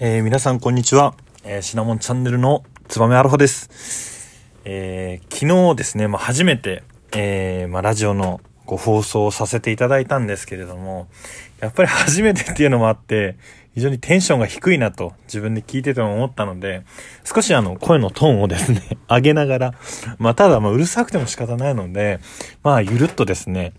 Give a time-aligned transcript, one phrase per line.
[0.00, 1.14] えー、皆さんこんにちは。
[1.44, 4.42] えー、シナモンチャンネルのつばめアロハです。
[4.64, 6.82] えー、昨日ですね、まあ、初めて、
[7.12, 11.06] え、まあ、ラジオのご放送をさせていただいたんですけれども、
[11.60, 13.36] やっぱり初めてっていうのもあって、
[13.74, 16.82] 非常にテンションが低いなと自分で聞いてても思ったので、
[17.22, 19.74] 少しあの声のトーンをですね、 上げながら、
[20.18, 22.18] まあただまうるさくても仕方ないので、
[22.64, 23.74] まあゆるっとですね、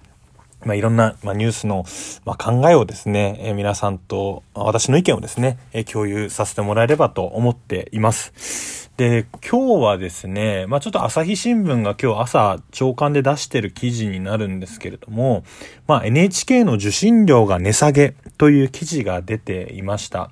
[0.65, 1.85] まあ、いろんな、まあ、ニュースの、
[2.25, 8.89] まあ、考えをですね、えー、皆さんと、私の意見をですね、えー、共有させてもらえればと思っています。
[8.97, 15.43] で、今日はですね、まあ、ちょっと朝日新聞が今日朝朝刊で出してる記事になるんですけれども、
[15.85, 20.31] まあ、NHK の受信料が値下げという記事が出ていました。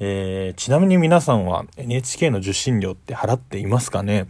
[0.00, 4.28] えー、ちなみに皆さんは NHK の受信料って払っていますかね？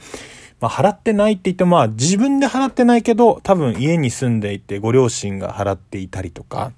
[0.60, 6.72] まあ、払ってないって言っても、まあ、自分で払ってないけど、多分家に住んでいてご両親が払っていたりとか、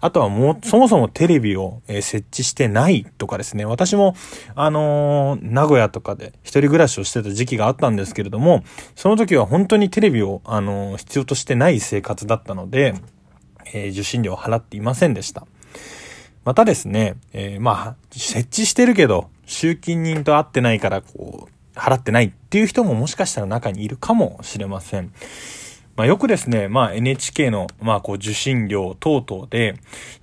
[0.00, 3.64] あとはもう、そもそもテレビを、え設置してないとかですね。
[3.64, 4.14] 私も、
[4.54, 8.64] あのー、名古屋とかで一人暮らしをしてた時期があったんですけれども、
[8.94, 12.94] その時は本当にテレビを、あのー、必要としてない生活だったので、
[13.72, 15.46] えー、受信料を払っていませんでした。
[16.44, 25.12] またですね、えまあ、設置してるけど、集金人と会ってないから、こう、払ってないっていう人ももしかしたら中にいるかもしれません。
[25.96, 29.76] まあ、よくですね、まあ、NHK の、まあ、こう、受信料等々で、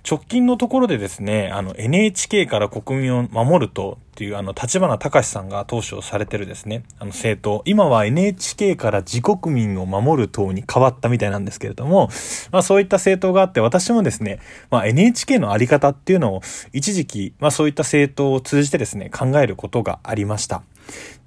[0.08, 7.62] 直近のところでですね、あの、NHK から国民を守るとっていう、あの、立花隆さんが当初されてるですね、あの、政党。
[7.64, 12.10] 今は NHK から自国民を守る党に変わったみたいなんですけれども、
[12.50, 16.42] まあ、そういった政党があって、私もですね、まあ、NHK のあり方っていうのを、
[16.74, 20.62] 一時期、まあ、そういった政党を通じてですね、考えることがありました。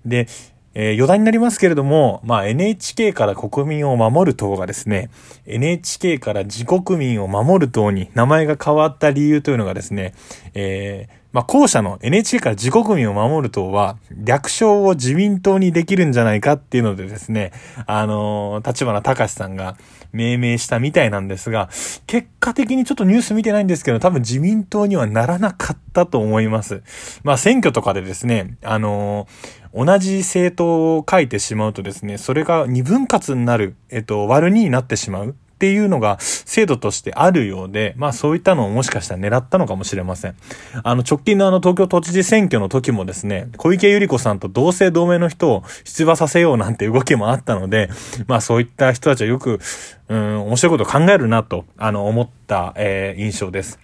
[0.05, 0.27] で、
[0.75, 5.09] えー、余談になりますけれども、まあ NHK から国民を守る党がですね、
[5.47, 10.13] NHK から自国民を守る党に名前が変わった理由というのがですね、
[10.53, 17.51] えー、まあ、後者の NHK から自国民を守る党は、略称を自民党にできるんじゃないかっていうのでですね、
[17.87, 19.75] あのー、立花隆さんが
[20.13, 21.69] 命名したみたいなんですが、
[22.07, 26.83] 結果的にちょっとニュース見てないんですけど、多分自民党にはならなかったと思います。
[27.23, 35.35] まあ、選挙とかでですね、あのー、同じ政党を書いてしまうとですね、それが二分割になる、えっと、割る2になってしまう。
[35.55, 40.35] っていうのが制度としてあるようで、まあそういったのをもしかしたら狙ったのかもしれません。
[40.83, 47.89] あの直近のあの東京都知事選挙の時もですね、小池百合子さんと同姓同名の人を出馬させようなんて動きもあったので、
[48.27, 49.61] まあそういった人たちはよく、
[50.09, 53.79] うん、面白いことを考えるなと、あの思った、えー、印象です。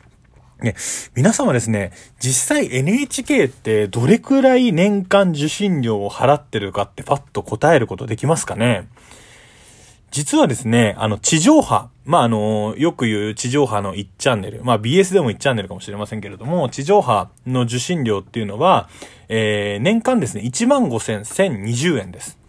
[0.61, 0.75] ね、
[1.15, 8.87] 皆様ですね、実際 NHK ってどれくらい年間受信料を払ってるかってパッと答えることできますかね？
[10.11, 18.89] 実はですね、あの、地上波、まあ、あの、よく言う地上波の1チャンネル、まあ、BS でも1チャンネルかもしれませんけれども、地上波の受信料っていうのは、
[19.29, 22.40] えー、年間ですね、15,1020円です。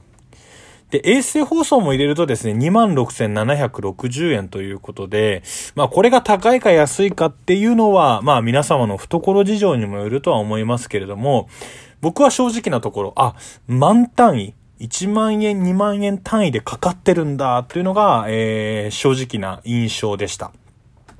[0.93, 5.43] で、衛星放送も入れるとですね、26,760円ということで、
[5.75, 11.49] まあこれが高いか安いかっていうのは、まあ皆様の懐事情にもよるとは思いますけれども、
[12.03, 13.35] 僕は正直なところ、あ、
[13.67, 20.53] 満単位、1万円、2万円単位でかかってるんだっていうのが、えー、正直な印象でした。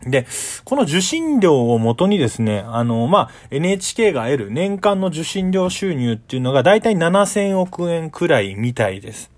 [0.05, 0.27] で、
[0.65, 9.33] この受信料をもとにですね、あの、まあ、NHK が得る年間の受信料収入っていうのがだいたい7000億円くらいみたいです。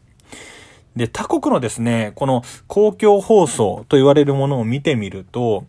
[0.96, 5.64] で、他国のですね、この公共放送と言われるものを見てみると、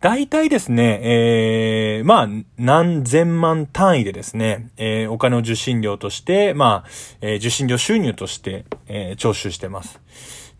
[0.00, 6.88] 大体ですね、えー、まあ、何千万単位でですね、えー、お金を受信料として、まあ、
[7.22, 10.00] えー、受信料収入として、えー、徴収してます。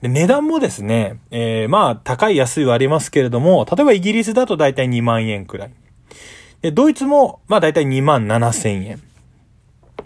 [0.00, 5.70] で、値段もですね、えー、まあ、高い安いはありますけれども、例えばイギリスだと大体2万円くらい。
[6.62, 9.02] で、ドイツも、まあ大体2万7千円。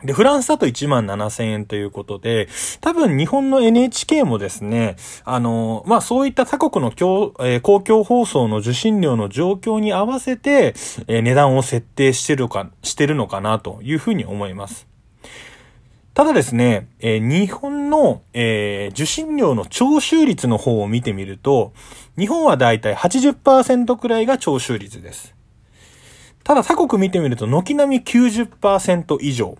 [0.04, 2.48] で、フランスだと1万7000円ということで、
[2.80, 10.74] 多分日本の NHK もですね、あの、まあ、そういった他国の公,、えー、公共放送の受信料の状況に合わせて、
[11.08, 14.86] えー、値段を設定してるか、してるのかなというふうに思います。
[16.14, 21.72] ただですね、えー、日本の、え、受信料の徴収率の方を見てみると、
[22.16, 25.34] 日本はだいたい80%くらいが徴収率です。
[26.44, 29.58] ただ他国見てみると、軒並み90%以上。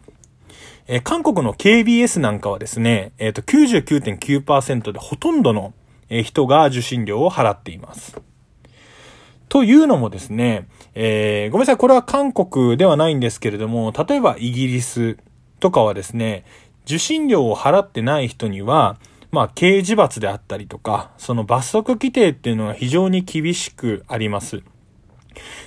[0.91, 5.75] えー、韓国の KBS なんかはですね、えっ、ー、と、99.9%でほとんどの
[6.09, 8.19] 人が受信料を払っています。
[9.51, 15.19] というのもですね、えー、ごめんなさい、これは韓国ではないんですけれども、例えばイギリス
[15.61, 16.45] とかはですね、
[16.87, 18.99] 受信料を払ってない人には、
[19.31, 24.63] まあ、刑事罰であったりとか、その罰則規定っていうのは非常に厳しくあります。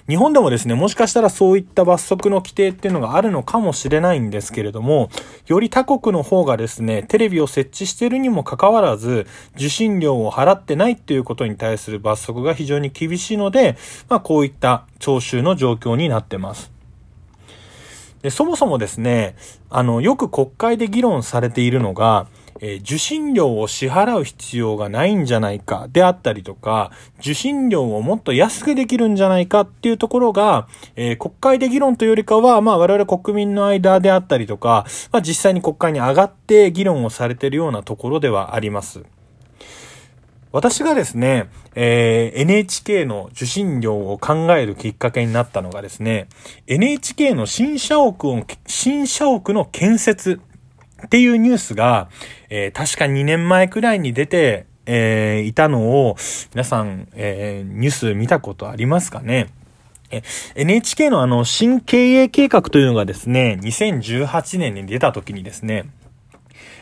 [0.07, 5.09] 日本でもですね、もしかしたらそういった罰則の規定っていうのがあるのかもしれないんですけれども、
[5.47, 13.77] より他国の方がですね、テレビを設置しているにもかかわらず、受信料を払ってないっていうことに対する罰則が非常に厳しいので、
[14.09, 16.71] まあこういった徴収の状況になってます。
[18.21, 19.35] で、そもそもですね、
[19.69, 22.27] あの、よく国会で議論されているのが、
[22.59, 39.03] えー、受信料を支払う必要がないんじゃないかであったりとか、受信料をもっと安くできるんじゃないかっていうところが、えー、国会で議論というよりかは、まあ我々国民の間であったりとか、まあ実際に国会に上がって議論をされているようなところではあります。
[40.51, 46.27] 私がですね、えー、NHK の受信料を考えるきっかけになったのがですね、
[46.67, 50.41] NHK の新社屋を、新社屋の建設
[51.05, 52.09] っていうニュースが、
[52.49, 56.15] えー、確か2年前くらいに出て、えー、いたのを、
[56.53, 59.49] 皆さん、えー、ニュース見たことありますかね？
[60.09, 60.23] え、
[60.55, 65.85] NHK のあの、新経営計画というのがですね、2018年に出た時にですね、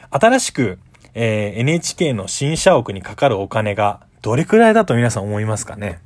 [0.10, 0.80] 新しく、
[1.14, 6.00] えー、NHK の新社屋にかかるお金がどれくらいだと皆さん思いますかね？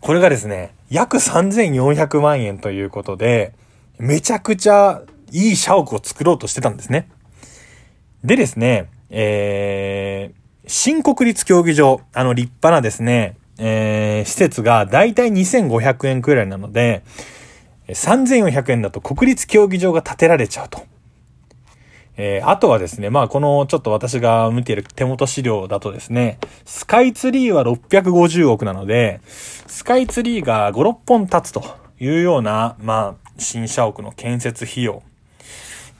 [0.00, 3.54] これがですね、約3400万円ということで、
[3.98, 5.02] めちゃくちゃ
[5.32, 7.08] いい社屋を作ろうとしてたんですね。
[8.22, 17.02] でですね、えー、新国立競技場、あの立派なですね、えー、施設がだいたい2500円くらいなので、
[17.88, 20.82] 3400円だと国立競技場が建てられちゃうと。
[22.16, 31.64] えー、あとはですね、まあこのちょっと私が見ている手元資料だとですね、スカイツリーは650億なので、スカイツリーが5、6本立つと
[32.00, 35.02] いうような、まあ、新社屋の建設費用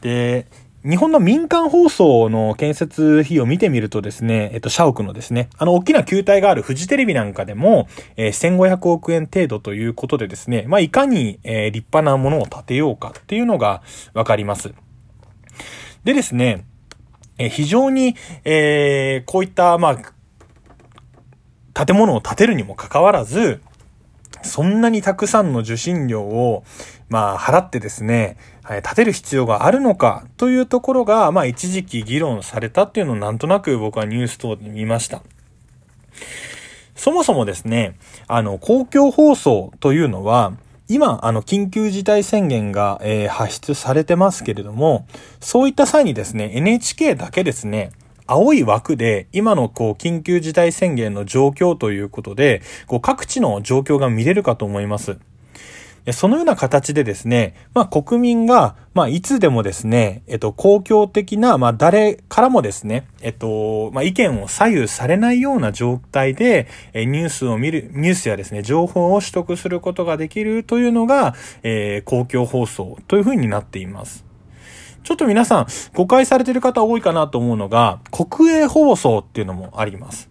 [0.05, 0.47] で、
[0.87, 14.75] 日本の民間放送の建設費を見てみるとですね、えっと、社屋のですね、あの、大きな球体があるフジテレビなんかでも、えー、1500億円程度ということでですね、まあ、いかに、えー、立派なものを建てようかっていうのがわかります。
[16.05, 16.67] でですね、
[17.39, 18.15] えー、非常に、
[18.45, 19.99] えー、こういった、ま
[21.75, 23.63] あ、建物を建てるにもかかわらず、
[24.55, 26.63] そんなにたくさんの受信料を、
[27.09, 35.23] まあ、払ってですね、はい、立てる必要があるのかというところが、まあ、一時期議論されたっていうのをなんとなく僕はニュース等で見ました。
[36.95, 37.97] そもそもですね、
[38.29, 40.53] あの、公共放送というのは、
[40.87, 45.05] 今、あの、緊急事態宣言が、えー、発出されてますけれども、
[45.41, 47.91] そういった際にですね、NHK だけですね、
[48.27, 55.19] 青い枠で今のこう緊急事態宣言の状況ということで、こう各地の状況が見れるかと思います。
[56.13, 74.34] そのような形でですね、まあ国民が、まあいつでもですね、えっと公共的な、まあ誰からもですね、えっと、まあ意見を左右されないような状態で、えニュースを見る、ニュースやですね、情報を取得することができるというのが、えー、公共放送というふうになっています。
[75.05, 80.31] ちょっと皆さん誤解されてる方多いかなと思うのが、国営放送っていうのもあります。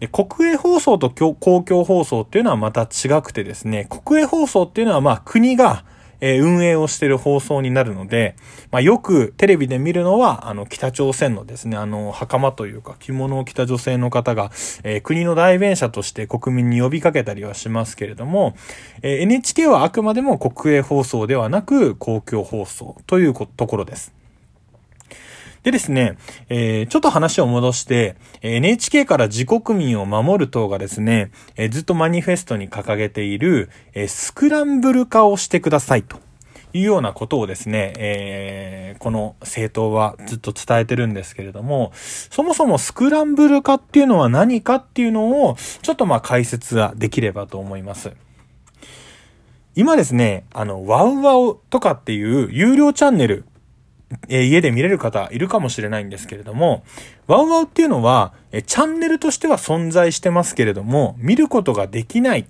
[0.00, 5.84] で国営放送と公共放送っていうのはまた違くてですね、国営放送っていうのはまあ国が
[6.26, 8.34] え運営をしている放送になるので、
[8.70, 14.50] まあ、よくテレビで見るのは、あの、北朝鮮のですね、あの、袴というか着物を着た女性の方が、
[14.84, 18.56] えー、国の代弁者として国民に呼びかけたりはしますけれども、
[19.02, 24.14] えー、NHK はあくまでも国営放送ではなく公共放送というところです。
[25.64, 26.18] でですね、
[26.50, 36.23] えー、ちょっと話を戻して、NHK から自国民を守る党がですね、えー、ずっとマニフェストに掲げている、えー、スクランブル化をしてくださいと。
[36.74, 48.12] いうようなことをですね、えー、この政党はずっと伝えてるんですけれども、そもそもスクランブル化っていうのは何かっていうのを、ちょっとまあ解説はできればと思います。
[49.76, 53.44] 今ですね、あの、ワウワウとかっていう有料チャンネル
[54.28, 56.84] えー、家で見れる方いるかもしれないんですけれども、
[57.26, 62.46] ワウワウっていうのは、えチャンネルとしては存在してますけれども、見ることができない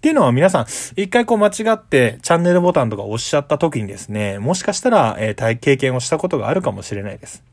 [0.00, 0.66] っていうのは皆さん、
[0.96, 7.44] 一回こう間違ってチャンネルボタンとか押しちゃった時にですね、もしかしたら、えー、経験をしたことがあるかもしれないです。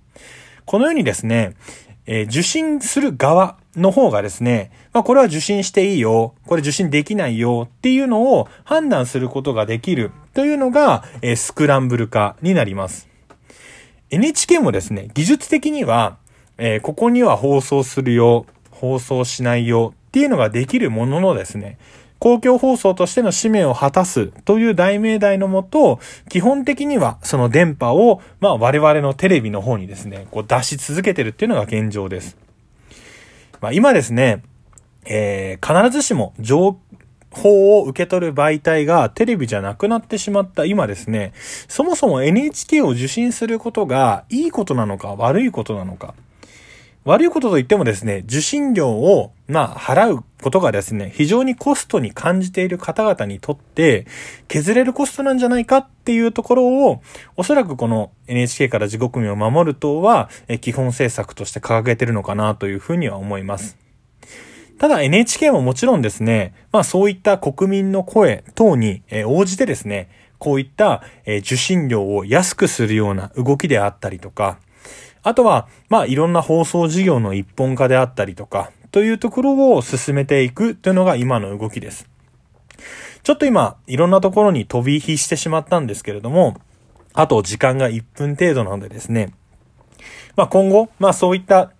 [0.63, 1.57] このようにですね、
[2.05, 13.09] えー、受信する側の方がですね、まあこれは受信していいよ、これ受信できないよっていうのを判断することができるというのが、えー、スクランブル化になります。
[14.09, 16.15] NHK もですね、技術的には、
[16.57, 21.77] えー、ここには放送するよ、放送しないよっていうのができるもののですね、
[22.19, 32.37] 公共放送としての使命を果たすという題名題のもと、基本的にはその電波を、まあ我々のテレビの方にですね、こう出し続けてるっていうのが現状です。
[33.61, 34.43] まあ今ですね、
[35.05, 36.77] えー、必ずしも情
[37.31, 41.33] 報を受け取る媒体がテレビじゃなくなってしまった今ですね、
[41.67, 46.13] そもそも NHK を受信することがいいことなのか悪いことなのか。
[47.07, 54.05] 悪いことといってもですね、受信料を、まあ、払うことがですね、非常にコストに感じている方々にとって、
[54.49, 57.01] 削れるコストなんじゃないかっていうところを、
[57.37, 63.77] おそらくこの NHK から自国民を守る党は、基本政策として掲げてるのかなというふうには思います。
[64.77, 70.09] ただ NHK ももちろんですね、まあそういった国民の声等に応じてですね、
[70.39, 74.59] こういった受信料を安くするような動きであったりとか、
[75.27, 82.07] あとは、まあ、いろんな放送事業の一本化であったりとか、というところを進めていくというのが今の動きです。
[83.23, 86.55] ちょっと今、いろんなところに飛び火してしまったんですけれども、
[87.11, 89.33] あと時間が1分程度なのでですね、
[90.37, 91.73] まあ今後、まあそういった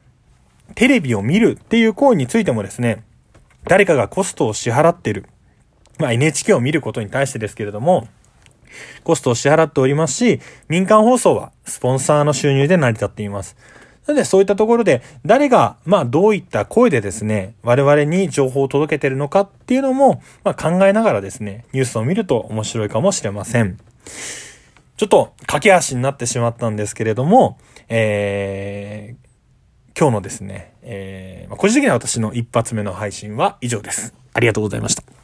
[0.75, 3.05] テレビを見るっていう行為についてもですね、
[3.63, 5.25] 誰かがコストを支払ってる。
[5.99, 8.09] まあ NHK を見ることに対してですけれども、
[9.03, 13.55] コストを支払っておりますし、民間放送はスポンサーの収入で成り立っています。
[14.05, 23.77] なのでそういったところで誰が、まあどういった声でですね、我々に情報を届けてるのかっていうのも、まあ考えながらですね、ニュースを見ると面白いかもしれません。
[24.95, 27.59] ちょっと駆け足になってしまったんですけれども、
[27.89, 34.13] えー、今日のですね、えー、個人的に私の一発目の配信は以上です。
[34.33, 35.16] ありがとうございました。